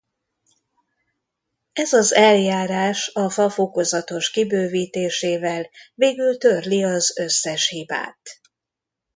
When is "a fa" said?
3.13-3.49